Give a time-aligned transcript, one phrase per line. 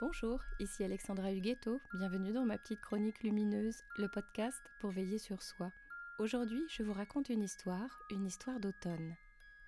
[0.00, 5.42] Bonjour, ici Alexandra Huguetto, bienvenue dans ma petite chronique lumineuse, le podcast pour veiller sur
[5.42, 5.72] soi.
[6.20, 9.16] Aujourd'hui, je vous raconte une histoire, une histoire d'automne.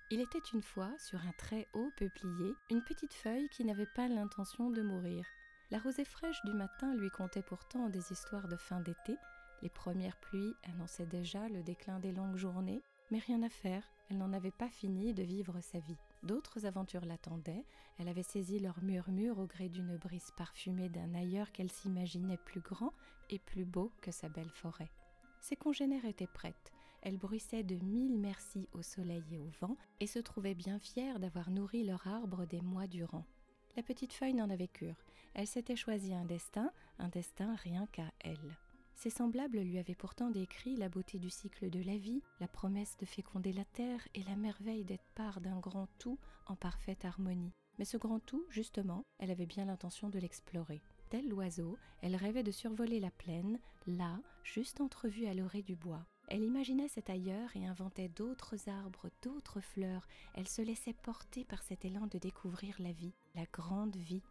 [0.09, 4.07] Il était une fois, sur un très haut peuplier, une petite feuille qui n'avait pas
[4.07, 5.25] l'intention de mourir.
[5.69, 9.17] La rosée fraîche du matin lui contait pourtant des histoires de fin d'été,
[9.61, 14.17] les premières pluies annonçaient déjà le déclin des longues journées, mais rien à faire, elle
[14.17, 15.95] n'en avait pas fini de vivre sa vie.
[16.21, 17.65] D'autres aventures l'attendaient,
[17.97, 22.59] elle avait saisi leur murmure au gré d'une brise parfumée d'un ailleurs qu'elle s'imaginait plus
[22.59, 22.91] grand
[23.29, 24.91] et plus beau que sa belle forêt.
[25.39, 30.07] Ses congénères étaient prêtes, elle bruissait de mille merci au soleil et au vent, et
[30.07, 33.25] se trouvait bien fière d'avoir nourri leur arbre des mois durant.
[33.77, 38.11] La petite feuille n'en avait cure, elle s'était choisi un destin, un destin rien qu'à
[38.19, 38.57] elle.
[39.01, 42.97] Ses semblables lui avaient pourtant décrit la beauté du cycle de la vie, la promesse
[42.97, 47.51] de féconder la terre et la merveille d'être part d'un grand tout en parfaite harmonie.
[47.79, 50.83] Mais ce grand tout, justement, elle avait bien l'intention de l'explorer.
[51.09, 56.05] Tel l'oiseau, elle rêvait de survoler la plaine, là, juste entrevue à l'orée du bois.
[56.27, 60.07] Elle imaginait cet ailleurs et inventait d'autres arbres, d'autres fleurs.
[60.35, 64.21] Elle se laissait porter par cet élan de découvrir la vie, la grande vie.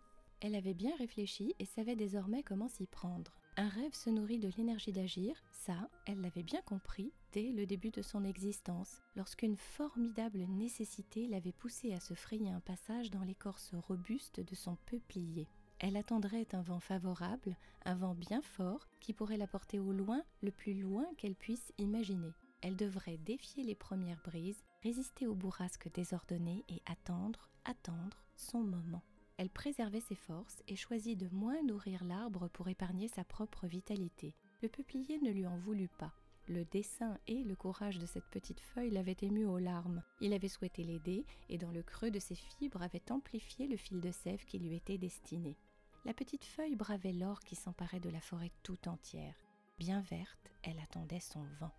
[0.41, 3.35] Elle avait bien réfléchi et savait désormais comment s'y prendre.
[3.61, 7.91] Un rêve se nourrit de l'énergie d'agir, ça, elle l'avait bien compris dès le début
[7.91, 13.75] de son existence, lorsqu'une formidable nécessité l'avait poussée à se frayer un passage dans l'écorce
[13.75, 15.47] robuste de son peuplier.
[15.79, 20.23] Elle attendrait un vent favorable, un vent bien fort, qui pourrait la porter au loin,
[20.41, 22.33] le plus loin qu'elle puisse imaginer.
[22.63, 29.03] Elle devrait défier les premières brises, résister aux bourrasques désordonnées et attendre, attendre son moment
[29.41, 34.35] elle préservait ses forces et choisit de moins nourrir l'arbre pour épargner sa propre vitalité.
[34.61, 36.13] Le peuplier ne lui en voulut pas.
[36.47, 40.03] Le dessin et le courage de cette petite feuille l'avaient ému aux larmes.
[40.21, 44.03] Il avait souhaité l'aider et dans le creux de ses fibres avait amplifié le fil
[44.03, 45.57] de sève qui lui était destiné.
[46.05, 49.41] La petite feuille bravait l'or qui s'emparait de la forêt tout entière.
[49.79, 51.73] Bien verte, elle attendait son vent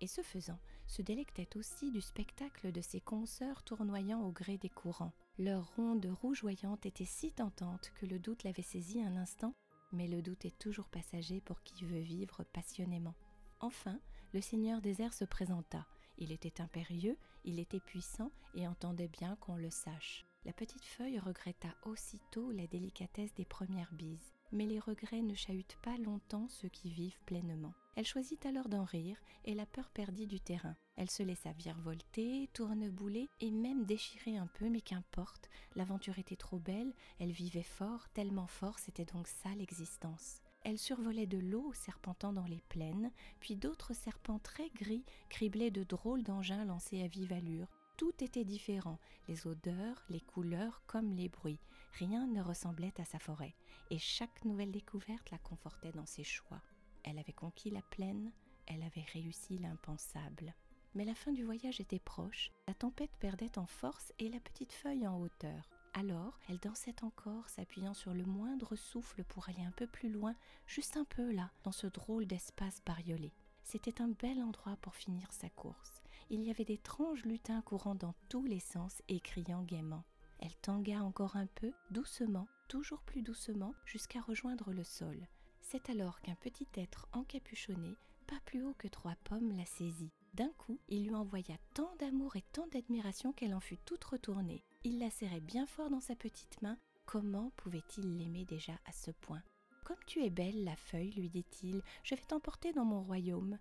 [0.00, 4.68] et ce faisant, se délectait aussi du spectacle de ses consoeurs tournoyant au gré des
[4.68, 5.12] courants.
[5.38, 9.54] Leur ronde rougeoyante était si tentante que le doute l'avait saisie un instant,
[9.92, 13.14] mais le doute est toujours passager pour qui veut vivre passionnément.
[13.60, 14.00] Enfin,
[14.34, 15.86] le seigneur des airs se présenta.
[16.18, 20.26] Il était impérieux, il était puissant et entendait bien qu'on le sache.
[20.44, 25.78] La petite feuille regretta aussitôt la délicatesse des premières bises, mais les regrets ne chahutent
[25.82, 27.74] pas longtemps ceux qui vivent pleinement.
[27.98, 30.76] Elle choisit alors d'en rire et la peur perdit du terrain.
[30.94, 36.60] Elle se laissa virevolter, tournebouler et même déchirer un peu, mais qu'importe, l'aventure était trop
[36.60, 40.42] belle, elle vivait fort, tellement fort, c'était donc ça l'existence.
[40.62, 43.10] Elle survolait de l'eau serpentant dans les plaines,
[43.40, 47.66] puis d'autres serpents très gris criblaient de drôles d'engins lancés à vive allure.
[47.96, 51.58] Tout était différent, les odeurs, les couleurs comme les bruits.
[51.94, 53.56] Rien ne ressemblait à sa forêt,
[53.90, 56.62] et chaque nouvelle découverte la confortait dans ses choix.
[57.08, 58.30] Elle avait conquis la plaine,
[58.66, 60.54] elle avait réussi l'impensable.
[60.94, 64.74] Mais la fin du voyage était proche, la tempête perdait en force et la petite
[64.74, 65.70] feuille en hauteur.
[65.94, 70.34] Alors, elle dansait encore, s'appuyant sur le moindre souffle pour aller un peu plus loin,
[70.66, 73.32] juste un peu là, dans ce drôle d'espace bariolé.
[73.64, 76.02] C'était un bel endroit pour finir sa course.
[76.28, 80.04] Il y avait d'étranges lutins courant dans tous les sens et criant gaiement.
[80.40, 85.26] Elle tangua encore un peu, doucement, toujours plus doucement, jusqu'à rejoindre le sol.
[85.70, 87.94] C'est alors qu'un petit être encapuchonné,
[88.26, 90.08] pas plus haut que trois pommes, la saisit.
[90.32, 94.64] D'un coup, il lui envoya tant d'amour et tant d'admiration qu'elle en fut toute retournée.
[94.84, 96.78] Il la serrait bien fort dans sa petite main.
[97.04, 99.42] Comment pouvait-il l'aimer déjà à ce point?
[99.84, 103.58] Comme tu es belle, la feuille, lui dit-il, je vais t'emporter dans mon royaume.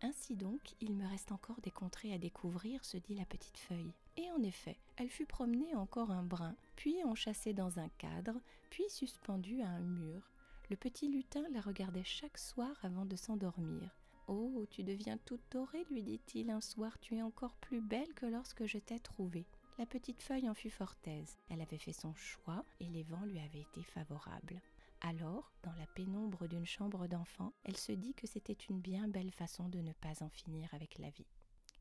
[0.00, 3.92] Ainsi donc, il me reste encore des contrées à découvrir, se dit la petite feuille.
[4.16, 8.88] Et en effet, elle fut promenée encore un brin, puis enchâssée dans un cadre, puis
[8.88, 10.30] suspendue à un mur.
[10.70, 13.90] Le petit lutin la regardait chaque soir avant de s'endormir.
[14.28, 18.26] Oh, tu deviens toute dorée, lui dit-il un soir, tu es encore plus belle que
[18.26, 19.48] lorsque je t'ai trouvée.
[19.78, 21.38] La petite feuille en fut fort aise.
[21.48, 24.62] Elle avait fait son choix et les vents lui avaient été favorables.
[25.00, 29.32] Alors, dans la pénombre d'une chambre d'enfant, elle se dit que c'était une bien belle
[29.32, 31.26] façon de ne pas en finir avec la vie.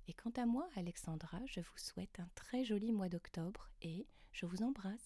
[0.07, 4.47] Et quant à moi, Alexandra, je vous souhaite un très joli mois d'octobre et je
[4.47, 5.05] vous embrasse.